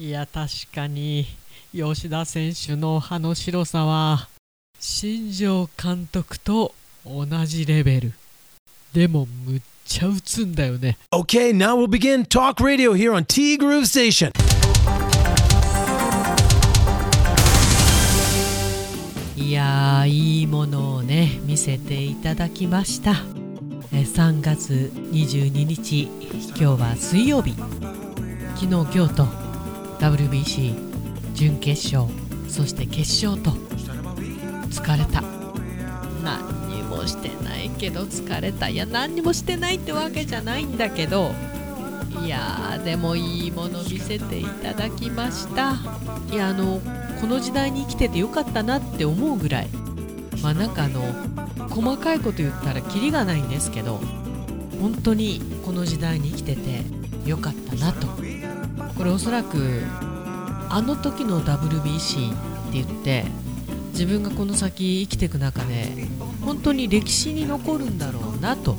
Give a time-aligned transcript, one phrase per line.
[0.00, 1.26] いや確かに
[1.72, 4.28] 吉田選手の歯の白さは
[4.78, 6.72] 新庄監督と
[7.04, 8.12] 同じレベル。
[8.92, 10.98] でもむっちゃ打つんだよね。
[11.10, 14.30] Okay, now we'll begin Talk Radio here on T Groove Station.
[19.36, 23.14] いやーいいものをね見せていただきました。
[23.92, 26.02] え3月22日
[26.50, 27.56] 今日は水曜日。
[28.54, 29.47] 昨日今日と
[30.00, 32.12] WBC 準決勝
[32.48, 33.50] そして決勝と
[34.70, 35.22] 疲れた。
[36.22, 38.68] 何にもしてないけど疲れた。
[38.68, 41.32] いや何にもしてないってわけじゃないんだけど
[42.24, 45.76] いやーでもいいもの見せていただきました。
[46.32, 46.80] いやあの
[47.20, 49.68] この時代に生きててよかったなって思うぐらい。
[50.42, 51.02] まあなんかあの
[51.68, 54.00] 細かいこと言ったらキリがないんですけど
[54.80, 56.84] 本当にこの時代に生きてて
[57.28, 58.27] よかったなと。
[58.98, 59.82] これおそらく
[60.68, 63.24] あの時の WBC って言って
[63.92, 66.08] 自分がこの先生きていく中で
[66.44, 68.76] 本当に歴史に残るんだろうなと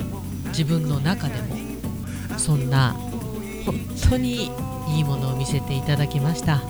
[0.48, 1.56] 自分の中でも
[2.38, 2.94] そんな
[3.66, 3.76] 本
[4.10, 4.52] 当に
[4.90, 6.62] いいものを見せていただきました。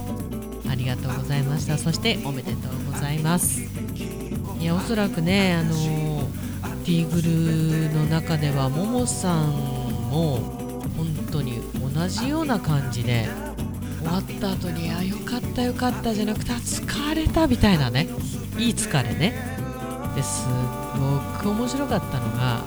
[0.70, 1.78] ありがとうございました。
[1.78, 3.62] そしておめでとうございます。
[4.60, 5.73] いやおそらくねあの
[6.86, 7.22] ティーグ
[7.90, 9.52] ルの中ではももさん
[10.12, 10.38] も
[10.98, 11.62] 本当に
[11.94, 13.30] 同じような感じで
[14.10, 18.08] 終わった後に「あよかったよかった」じゃなくてあ「疲れた」みたいなね。
[18.58, 19.36] いい疲れね。
[20.16, 20.48] です
[20.98, 22.64] ごく面白かったのが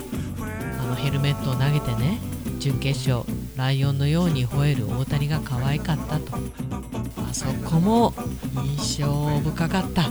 [0.81, 2.19] あのヘルメットを投げてね
[2.61, 3.27] 準決勝
[3.57, 6.39] ライオンのように吠える大谷が可愛かったと。
[7.29, 8.15] あそこも
[8.79, 10.11] 印象深かった。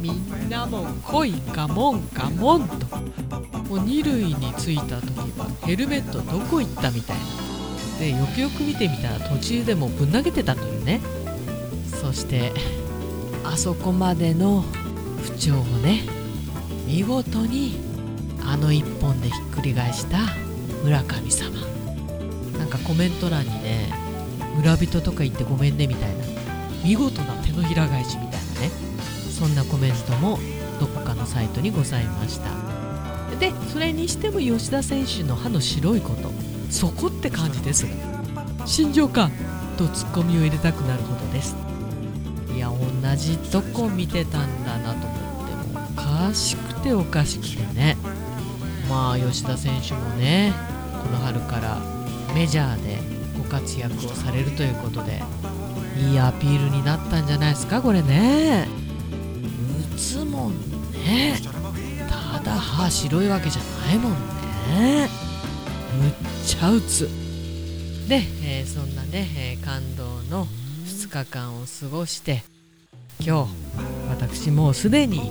[0.00, 2.86] みんなも来いカモンカモンと。
[3.68, 7.31] もう二塁に着いた時はヘルメットどこ行ったみたいな。
[8.02, 11.00] でよくよく見てみたら途中でもぶん投げてたというね。
[12.00, 12.52] そして
[13.44, 14.64] あそこまでの
[15.22, 16.00] 不調をね
[16.84, 17.76] 見事に
[18.44, 20.18] あの一本でひっくり返した
[20.82, 21.56] 村神様。
[22.58, 23.92] なんかコメント欄にね
[24.56, 26.24] 村人とか言ってごめんねみたいな
[26.84, 28.70] 見事な手のひら返しみたいなね
[29.30, 30.40] そんなコメントも
[30.80, 32.50] どこかのサイトにございました。
[33.38, 36.32] でそれにしても吉田選手の歯の白いこと
[36.72, 37.86] そこって感じです。
[38.64, 39.30] 心情か
[39.76, 41.54] とツッコミを入れたくなるほどです。
[42.56, 47.96] いや同じとこ見てたんだなと思ってもおかしくておかしくてね。
[48.88, 50.52] まあ吉田選手もね
[51.04, 51.78] この春から
[52.34, 52.98] メジャーで
[53.36, 55.22] ご活躍をされるということで
[55.98, 58.66] いいアピールになったんじゃないですかこれね。
[59.94, 60.52] 打つもん
[61.04, 61.38] ね。
[62.08, 64.12] ただ歯白いわけじゃないもん
[64.74, 65.21] ね。
[66.02, 66.12] むっ
[66.44, 67.08] ちゃ打つ
[68.08, 70.46] で、えーそんなね、え感動の
[70.84, 72.42] 2日間を過ごして
[73.20, 73.52] 今日
[74.10, 75.30] 私もうすでに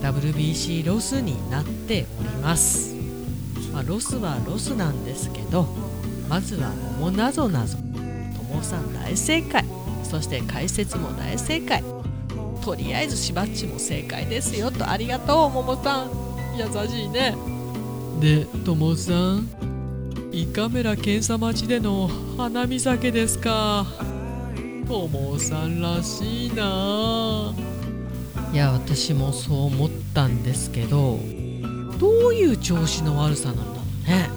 [0.00, 2.94] WBC ロスになっております、
[3.74, 5.66] まあ、ロスはロスなんですけど
[6.30, 7.76] まずは桃なぞなぞ。
[8.36, 9.64] ともさん大正解。
[10.02, 11.84] そして解説も大正解。
[12.64, 16.10] とりあえずしばっちも正解ですよとありがとう桃さん。
[16.56, 17.36] 優しいね。
[18.18, 19.65] でともさん
[20.36, 23.86] 胃カメラ検査待ちでの花見酒ですか。
[24.86, 27.54] ともさんらしいな。
[28.52, 31.18] いや私もそう思ったんですけど
[31.98, 33.70] どういう調子の悪さなんだろ
[34.04, 34.28] うね。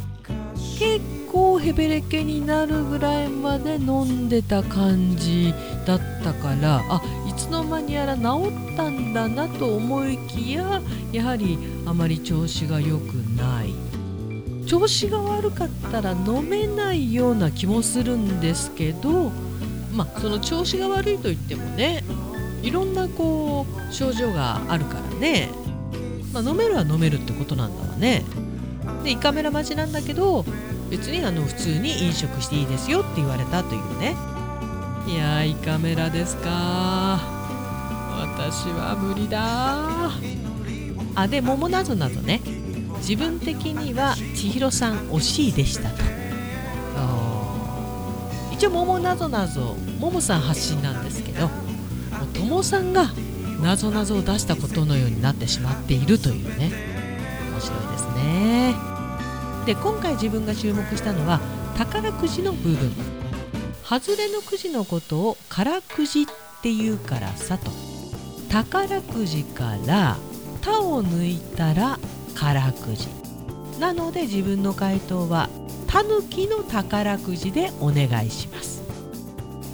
[0.80, 5.54] 結構ヘベレケになるぐらいまで飲んでた感じ
[5.86, 8.22] だったからあいつの間にやら治
[8.74, 10.82] ったんだなと思いきや
[11.12, 13.89] やはりあまり調子が良くない。
[14.70, 19.32] 調子が悪かったら飲めないような気もするんですけど
[19.92, 22.04] まあその調子が悪いといってもね
[22.62, 25.50] いろんなこう症状があるからね、
[26.32, 28.24] まあ、飲めるは飲めるってことなんだわね。
[29.04, 30.46] で胃カメラ待ちなんだけど
[30.92, 34.16] 別にあの普通に飲食していいですよって言われたというね。
[35.08, 37.20] いや胃カメラですか。
[38.20, 40.12] 私は無理だ。
[41.16, 42.59] あで桃なぞなぞね。
[43.10, 46.04] 自分的には千尋さん惜しいでしたと
[48.54, 51.50] 一応桃なぞなぞ桃さん発信なんですけど
[52.46, 53.08] もさんが
[53.64, 56.72] なぞなぞを出したことのようになってしまっているというね
[57.52, 58.76] 面白いですね。
[59.66, 61.40] で今回自分が注目したのは
[61.78, 62.92] 宝くじの部分。
[63.84, 66.26] 外れのくじのことをからくじっ
[66.62, 67.72] ていうからさと。
[68.50, 70.18] 宝くじから
[70.62, 71.98] 「た」を抜いたら
[72.36, 73.08] からくじ。
[73.80, 75.50] なので自分の回答は
[75.88, 78.82] 「たぬきの宝くじ」でお願いします。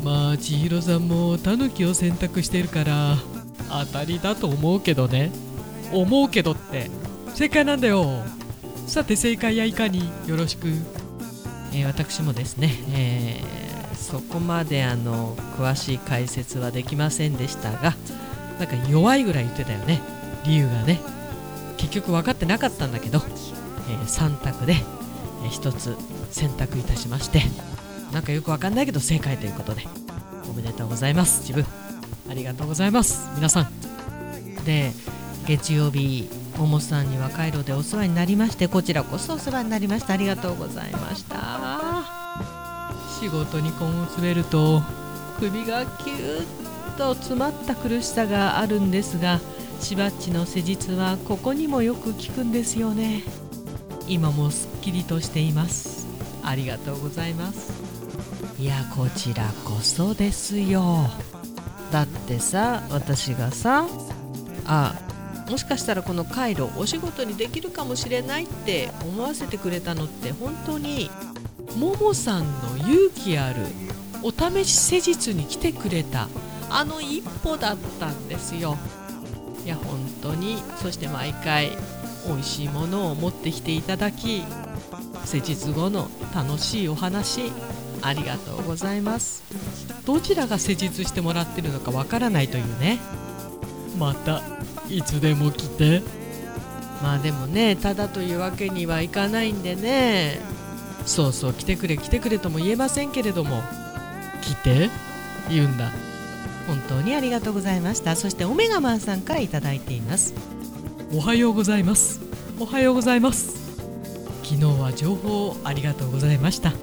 [0.03, 3.17] まあ千尋さんもタヌキを選択してるから
[3.69, 5.31] 当たりだと思うけどね。
[5.91, 6.89] 思うけどって。
[7.33, 8.23] 正解なんだよ。
[8.87, 10.67] さて正解やいかによろしく、
[11.73, 13.55] えー私もですね、えー
[13.95, 17.95] そこまであの詳しい解説はできませんでしたが
[18.59, 19.99] なんか弱いぐらい言ってたよね。
[20.45, 20.99] 理由がね
[21.77, 23.19] 結局分かってなかったんだけど、
[23.89, 24.73] え3択で、
[25.43, 25.95] え1つ
[26.31, 27.41] 選択いたしまして
[28.11, 29.83] なんかよく分かんないけど正解ということで
[30.49, 31.41] おめでとうございます。
[31.41, 31.65] 自分
[32.29, 33.29] ありがとうございます。
[33.35, 33.67] 皆さん。
[34.65, 34.91] で
[35.47, 36.27] 月曜日
[36.57, 42.25] ももさんにはカイロでお世話になりましてこちらこそお世話になりましたありがとうございました。
[43.19, 44.81] 仕事に根を詰めると
[45.39, 49.39] 首がキュッと詰まった苦しさがあるんですが
[49.79, 53.23] しばっちの施術はここにもよく効くんですよね。
[54.07, 56.07] 今もすっきりとしています。
[56.43, 57.71] ありがとうございます。
[58.59, 61.09] いやこちらこそですよ。
[61.91, 63.87] だってさ私がさ
[64.65, 64.95] あ
[65.49, 71.09] もしかしたらこの回路お仕事にできるかもしれないって思わせてくれたのって本当に
[71.77, 73.61] ももさんの勇気ある
[74.23, 76.27] お試し施術に来てくれた
[76.69, 78.77] あの一歩だったんですよ。
[79.65, 80.57] いや本当に。
[80.81, 81.71] そして毎回
[82.27, 84.43] 美味しいものを持ってきていただき
[85.25, 87.51] 施術後の楽しいお話
[88.01, 89.43] ありがとうございます。
[90.05, 92.99] どちらが施術してもらってるのかわからないというね。
[93.97, 94.41] また
[94.89, 96.03] いつでも来て。
[97.01, 100.39] まあでもねただというわけにはいかないんでね。
[101.05, 103.63] そうそう来てくれ来てくれとも言えませんけれども。
[104.41, 104.89] 来て？
[105.49, 105.91] 言うんだ
[106.67, 108.15] 本当にありがとうございました。
[108.15, 110.33] そしてオメガマンさんからいただいています。
[111.13, 112.19] おはようございます。
[112.59, 113.55] おはようございます。
[114.43, 116.73] 昨日は情報ありがとうございました。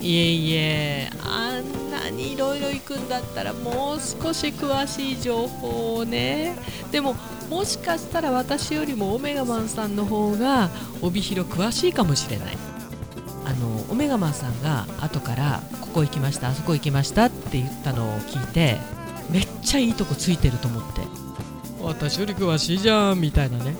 [0.00, 6.54] いえいえあんなにいろいろ行くんだったらもう少し詳しい情報をね。
[6.92, 7.16] でも
[7.50, 10.70] もしかしたら私よりもオメガマンさんの方が
[11.02, 12.56] 帯広詳しいかもしれない。
[13.44, 18.76] あのオメガマンさんが後からここ行きましたあそこ行きましたって言ったのを聞いて
[19.68, 21.02] ちゃいいとこついてると思って。
[21.80, 23.76] 私より詳しいじゃんみたいなね。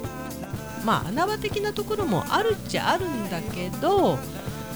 [0.85, 4.17] まあ穴場的なところもあるっちゃあるんだけど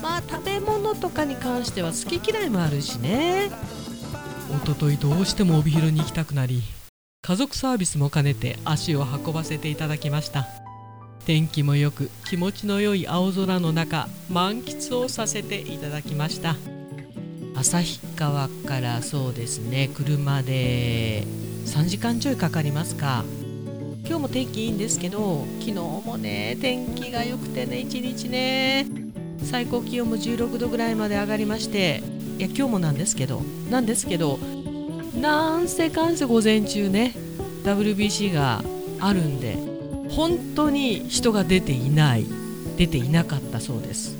[0.02, 3.50] まあ食べ物とかに関しては好き嫌いもあるしね。
[4.64, 6.62] 一昨日どうしても帯広に行きたくなり
[7.22, 10.46] 家族サービスも兼ねて足を運ばせていただきました。
[11.24, 16.56] 天気もよく気持ちの良い青空の中満喫をさせていただきました
[17.54, 21.24] 旭川からそうですね車で
[21.66, 23.24] 3時間ちょいかかりますか。
[24.04, 28.84] 今日も天気いいんですけど昨日もね天気が良くてね一日ね
[29.44, 32.02] 最高気温も16度ぐらいまで上がりまして
[32.36, 33.40] いや今日もなんですけど
[33.70, 34.38] なんですけど
[35.14, 37.14] なんせかんせ午前中ね
[37.62, 38.62] WBC が
[38.98, 39.56] あるんで
[40.10, 42.26] 本当に人が出ていない
[42.76, 44.16] 出ていなかったそうです。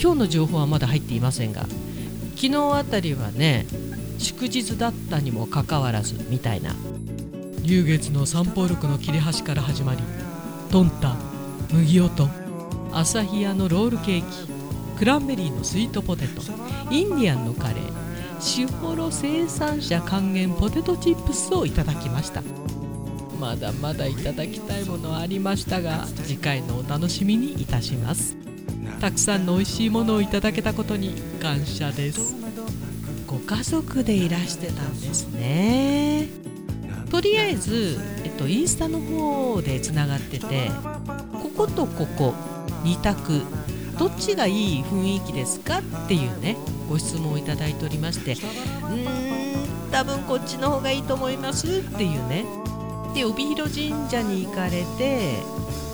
[0.00, 1.66] 今日の情報はまだ入っていませんが
[2.40, 3.66] 昨日あたりはね
[4.18, 6.74] 祝日だったにもかかわらずみたいな。
[7.64, 10.02] 流月の三宝六の切れ端から始まり
[10.70, 11.16] トンタ
[11.70, 12.30] 麦音
[12.92, 14.48] 朝日屋のロールケーキ
[14.98, 16.40] クランベリーのスイートポテト
[16.90, 22.42] インディアンのカレーシュホロ生産者還元ポテトチップスをいただきました。
[23.38, 28.37] まだまだいただきたいものありましたが次回のお楽しみにいたします。
[29.00, 32.34] たくさんの美味しいものをいただけたことに感謝です。
[33.26, 36.28] ご家族でいらしてたんですね。
[37.10, 40.70] とりあえず、えっと、インスタの方でつながってて
[41.32, 42.34] こことここ
[42.84, 43.42] 2択
[43.98, 46.56] どっちがいい雰囲気ですかっていうね
[46.88, 52.44] ご質問をいただいておりましてうーん多分こっちの方がいいと思いますっていうね。
[53.14, 55.36] で帯広神社に行かれて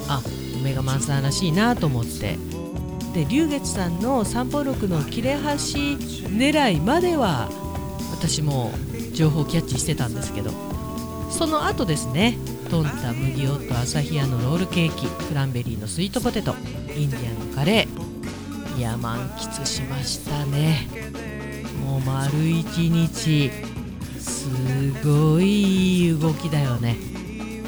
[0.08, 0.20] あ
[0.56, 2.36] オメガマンさんらしいなと思って
[3.14, 7.48] で龍月さんの三宝六の切れ端狙いまでは
[8.10, 8.72] 私も
[9.14, 10.50] 情報キャッチしてたんですけど。
[11.30, 12.38] その後ですね
[12.70, 16.54] トンタ麦オット朝日屋のロールケーキクランベリーのスイートポテト
[16.96, 20.88] インディアンのカレーいや満喫しましたね。
[21.84, 23.50] もう丸一日
[24.20, 24.48] す
[25.04, 26.96] ごいいい動きだよね。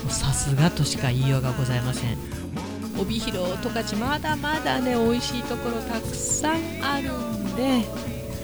[0.09, 2.36] さすがとしか言いようがございません。
[2.99, 7.85] 帯広十勝まだまだね美味しいところたくさんあるんで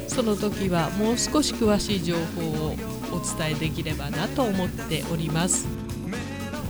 [0.08, 2.76] その時はもう少し詳しい情報を
[3.12, 5.66] お伝えできればなと思っております。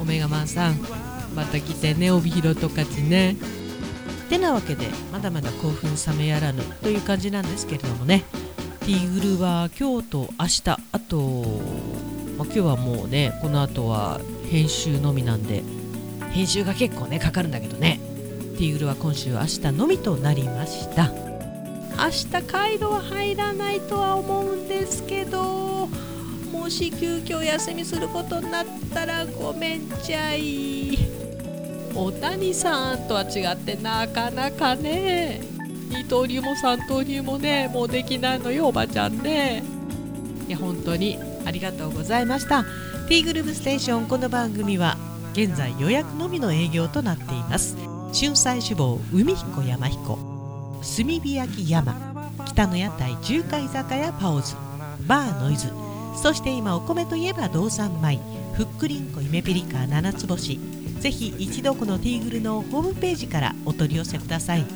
[0.01, 0.79] オメガマンさん
[1.35, 3.37] また来てね帯広十勝ね。
[4.29, 8.25] てなわけでまだまだ興奮冷めやらぬという感じなんですけれどもね。
[8.81, 11.61] ティーグルは今日と明日あと、
[12.37, 14.21] まあ、今日はもうねこの後は
[14.51, 15.63] 編集のみなんで
[16.33, 18.01] 編集が結構ねかかるんだけどね。
[18.57, 21.13] ティーグルは今週明日のみとなりました。
[21.99, 25.89] 明日カイロは入らないとは思うんですけど
[26.51, 30.99] もし急遽休みすることになったらごめんちゃい。
[31.95, 35.43] 大谷さんとは違ってなかなかね
[35.91, 39.63] 二刀流も三刀流もねもうできないのよおばちゃんね。
[40.49, 42.65] いや本当にありがとうございました。
[43.09, 44.07] ティーグループステーション。
[44.07, 44.97] この番組は
[45.33, 47.77] 現在予約のみの営業となっています。
[48.13, 50.19] 春菜志望海彦山彦
[50.83, 51.97] 炭火焼山
[52.47, 54.55] 北の屋台中華居酒屋パオズ
[55.07, 55.69] バーノイズ
[56.21, 58.19] そして今お米といえば道産米
[58.53, 60.61] ふっくりんこ夢ピリカ七つ星。
[61.01, 64.67] ぜひ一度このティーグルのホームページからお取り寄せください。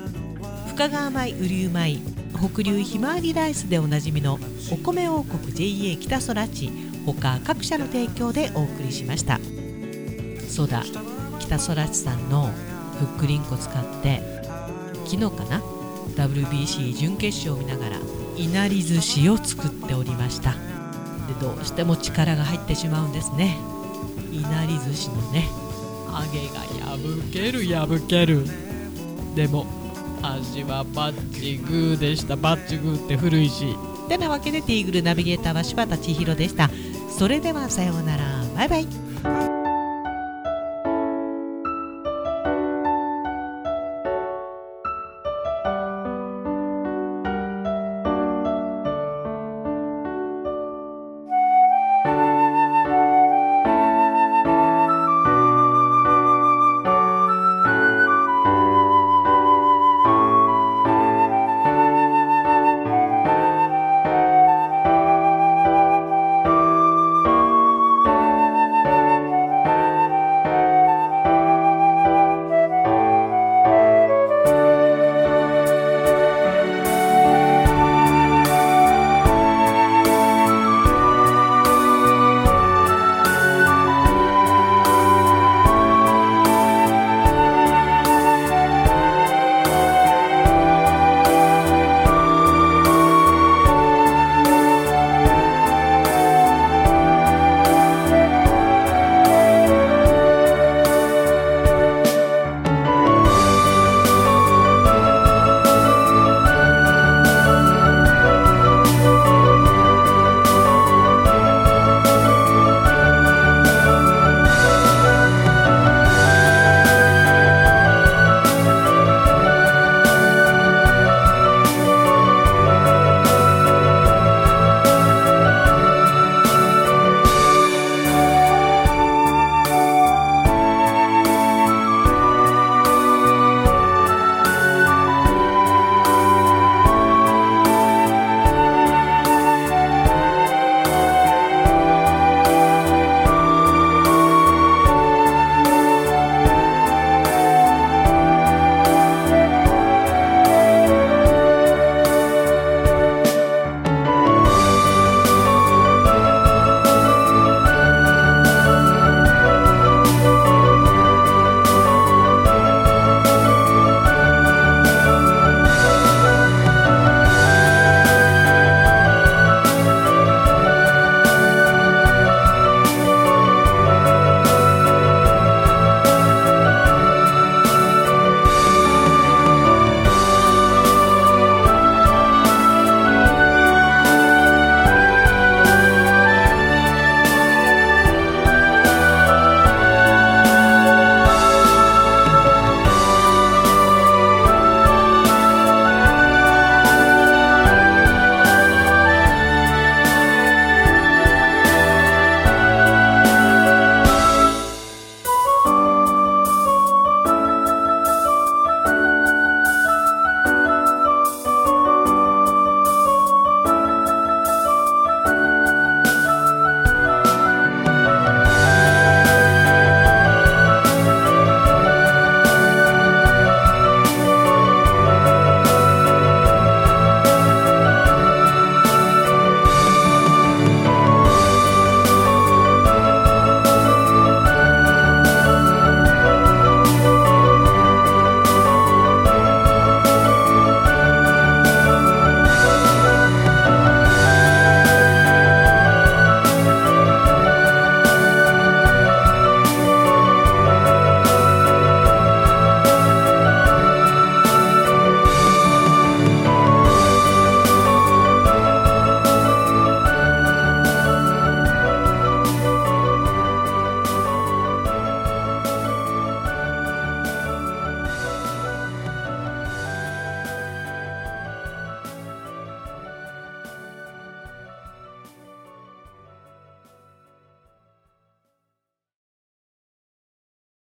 [0.69, 1.99] 深川米雨竜米
[2.35, 4.39] 北流ひまわりライスでおなじみの
[4.73, 6.71] お米王国 JA 北空地
[7.05, 9.39] 他各社の提供でお送りしました。
[10.57, 10.83] そうだ。
[11.39, 12.51] 北空地さんの
[12.99, 14.23] ふっくりんこ使って
[15.05, 15.61] 昨日かな
[16.17, 17.99] ？WBC 準決勝を見ながら
[18.39, 20.53] いなり寿司を作っておりました。
[20.53, 23.59] でどうしても力が入ってしまうんですね。
[24.33, 25.47] いなり寿司のね
[26.07, 26.99] 揚げが破
[27.31, 28.47] ける破ける。
[29.35, 29.67] でも
[30.23, 32.35] 味はバッチグーでした。
[32.35, 33.77] バッチグーって古いし。
[34.09, 36.71] てなわけでティーグルナビゲーターは柴田千尋でした。
[37.11, 38.25] それではさようなら。
[38.55, 39.06] バイバイ。